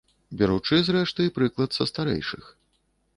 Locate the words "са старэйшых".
1.77-2.49